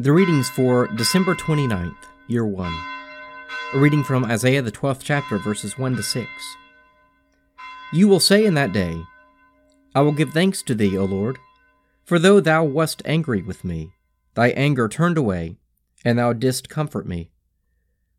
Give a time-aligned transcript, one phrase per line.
[0.00, 2.72] The readings for December 29th, Year 1.
[3.74, 6.30] A reading from Isaiah, the 12th chapter, verses 1 to 6.
[7.92, 9.02] You will say in that day,
[9.96, 11.40] I will give thanks to thee, O Lord,
[12.04, 13.90] for though thou wast angry with me,
[14.34, 15.56] thy anger turned away,
[16.04, 17.32] and thou didst comfort me.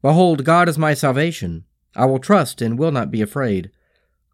[0.00, 1.64] Behold, God is my salvation.
[1.96, 3.72] I will trust and will not be afraid.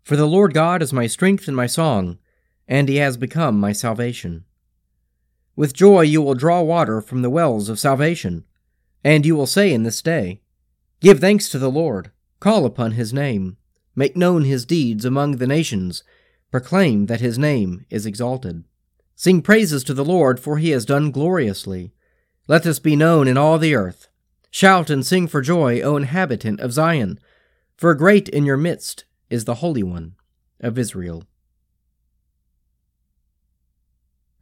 [0.03, 2.19] For the Lord God is my strength and my song,
[2.69, 4.45] and he has become my salvation.
[5.57, 8.45] With joy you will draw water from the wells of salvation.
[9.05, 10.41] And you will say in this day,
[11.01, 13.57] Give thanks to the Lord, call upon his name,
[13.97, 16.05] make known his deeds among the nations,
[16.51, 18.65] proclaim that his name is exalted.
[19.15, 21.93] Sing praises to the Lord, for he has done gloriously.
[22.49, 24.09] Let this be known in all the earth.
[24.51, 27.19] Shout and sing for joy, O inhabitant of Zion,
[27.77, 30.17] for great in your midst is the Holy One
[30.61, 31.25] of Israel.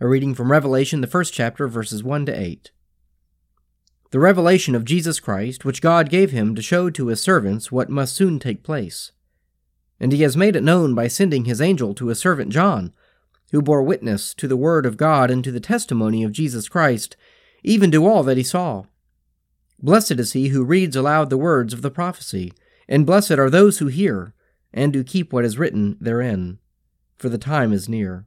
[0.01, 2.71] A reading from Revelation, the first chapter, verses 1 to 8.
[4.13, 7.91] The revelation of Jesus Christ, which God gave him to show to his servants what
[7.91, 9.11] must soon take place.
[9.99, 12.93] And he has made it known by sending his angel to his servant John,
[13.51, 17.17] who bore witness to the word of God and to the testimony of Jesus Christ,
[17.65, 18.85] even to all that he saw.
[19.81, 22.53] Blessed is he who reads aloud the words of the prophecy,
[22.89, 24.33] and blessed are those who hear,
[24.73, 26.61] and do keep what is written therein,
[27.17, 28.27] for the time is near.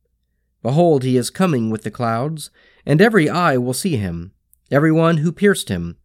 [0.61, 2.51] Behold, he is coming with the clouds,
[2.85, 4.31] and every eye will see him,
[4.69, 5.97] every one who pierced him,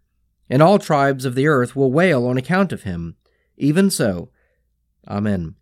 [0.49, 3.17] and all tribes of the earth will wail on account of him.
[3.57, 4.31] Even so.
[5.09, 5.55] Amen.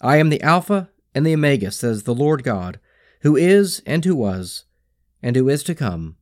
[0.00, 2.80] I am the Alpha and the Omega, says the Lord God,
[3.22, 4.64] who is, and who was,
[5.22, 6.16] and who is to come,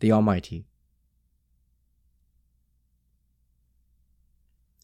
[0.00, 0.66] the Almighty.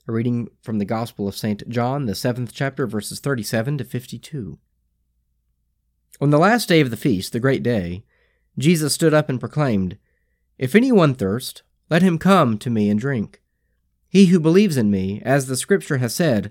[0.06, 1.68] A reading from the Gospel of St.
[1.68, 4.58] John, the seventh chapter, verses 37 to 52.
[6.20, 8.04] On the last day of the feast, the great day,
[8.58, 9.96] Jesus stood up and proclaimed,
[10.58, 13.40] If anyone thirst, let him come to me and drink.
[14.08, 16.50] He who believes in me, as the Scripture has said,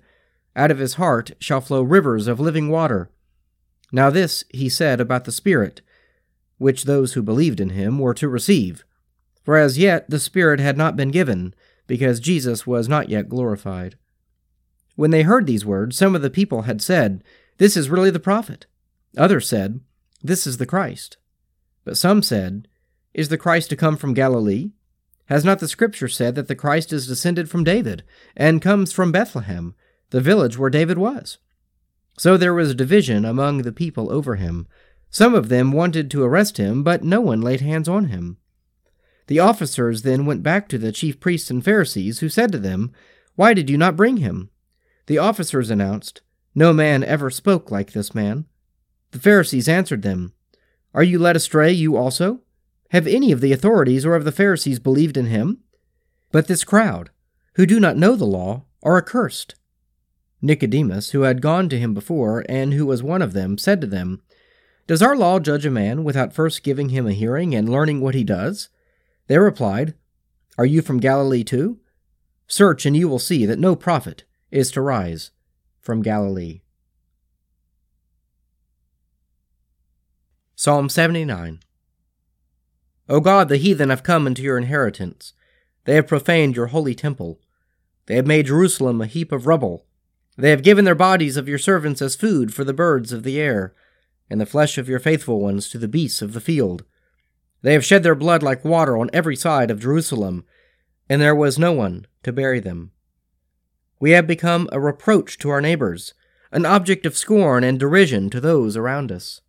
[0.55, 3.11] out of his heart shall flow rivers of living water.
[3.91, 5.81] Now this he said about the Spirit,
[6.57, 8.85] which those who believed in him were to receive.
[9.43, 11.53] For as yet the Spirit had not been given,
[11.87, 13.97] because Jesus was not yet glorified.
[14.95, 17.23] When they heard these words, some of the people had said,
[17.57, 18.65] This is really the prophet.
[19.15, 19.79] Others said,
[20.21, 21.17] This is the Christ.
[21.85, 22.67] But some said,
[23.13, 24.71] Is the Christ to come from Galilee?
[25.27, 28.03] Has not the Scripture said that the Christ is descended from David,
[28.35, 29.75] and comes from Bethlehem,
[30.09, 31.37] the village where David was?
[32.17, 34.67] So there was division among the people over him.
[35.09, 38.37] Some of them wanted to arrest him, but no one laid hands on him.
[39.27, 42.91] The officers then went back to the chief priests and Pharisees, who said to them,
[43.35, 44.49] Why did you not bring him?
[45.07, 46.21] The officers announced,
[46.55, 48.45] No man ever spoke like this man.
[49.11, 50.33] The Pharisees answered them,
[50.93, 52.41] Are you led astray, you also?
[52.91, 55.59] Have any of the authorities or of the Pharisees believed in him?
[56.31, 57.09] But this crowd,
[57.55, 59.55] who do not know the law, are accursed.
[60.41, 63.87] Nicodemus, who had gone to him before, and who was one of them, said to
[63.87, 64.21] them,
[64.85, 68.15] Does our law judge a man without first giving him a hearing and learning what
[68.15, 68.69] he does?
[69.27, 69.95] They replied,
[70.57, 71.79] Are you from Galilee too?
[72.47, 75.31] Search, and you will see that no prophet is to rise
[75.81, 76.61] from Galilee.
[80.59, 81.59] Psalm 79
[83.09, 85.33] O God, the heathen have come into your inheritance.
[85.85, 87.39] They have profaned your holy temple.
[88.07, 89.85] They have made Jerusalem a heap of rubble.
[90.35, 93.39] They have given their bodies of your servants as food for the birds of the
[93.39, 93.75] air,
[94.31, 96.83] and the flesh of your faithful ones to the beasts of the field.
[97.61, 100.43] They have shed their blood like water on every side of Jerusalem,
[101.07, 102.89] and there was no one to bury them.
[103.99, 106.15] We have become a reproach to our neighbors,
[106.51, 109.41] an object of scorn and derision to those around us.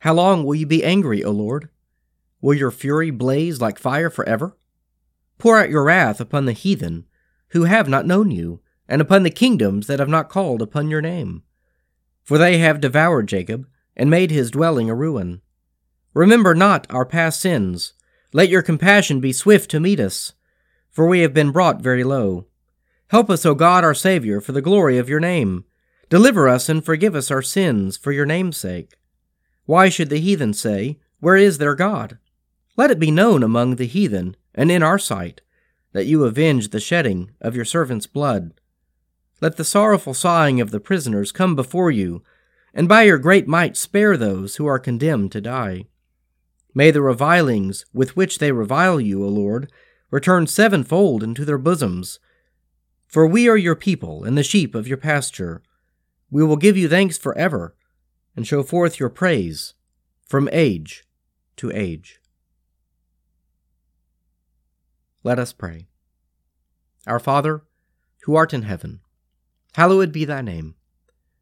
[0.00, 1.68] How long will you be angry, O Lord?
[2.40, 4.56] Will your fury blaze like fire forever?
[5.38, 7.04] Pour out your wrath upon the heathen
[7.50, 11.00] who have not known you, and upon the kingdoms that have not called upon your
[11.00, 11.42] name.
[12.24, 13.66] For they have devoured Jacob,
[13.96, 15.40] and made his dwelling a ruin.
[16.14, 17.94] Remember not our past sins.
[18.32, 20.34] Let your compassion be swift to meet us,
[20.90, 22.46] for we have been brought very low.
[23.08, 25.64] Help us, O God our Saviour, for the glory of your name.
[26.10, 28.97] Deliver us and forgive us our sins for your name's sake.
[29.68, 32.16] Why should the heathen say, Where is their God?
[32.78, 35.42] Let it be known among the heathen, and in our sight,
[35.92, 38.54] that you avenge the shedding of your servant's blood.
[39.42, 42.22] Let the sorrowful sighing of the prisoners come before you,
[42.72, 45.84] and by your great might spare those who are condemned to die.
[46.72, 49.70] May the revilings with which they revile you, O Lord,
[50.10, 52.20] return sevenfold into their bosoms.
[53.06, 55.62] For we are your people and the sheep of your pasture.
[56.30, 57.74] We will give you thanks forever,
[58.38, 59.74] and show forth your praise
[60.24, 61.02] from age
[61.56, 62.20] to age.
[65.24, 65.88] Let us pray.
[67.04, 67.64] Our Father,
[68.22, 69.00] who art in heaven,
[69.74, 70.76] hallowed be thy name.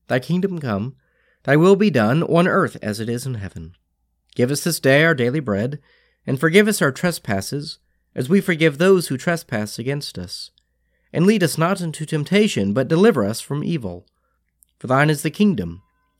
[0.06, 0.96] Thy kingdom come,
[1.42, 3.74] thy will be done on earth as it is in heaven.
[4.34, 5.78] Give us this day our daily bread,
[6.26, 7.78] and forgive us our trespasses,
[8.14, 10.50] as we forgive those who trespass against us.
[11.12, 14.06] And lead us not into temptation, but deliver us from evil.
[14.78, 15.82] For thine is the kingdom,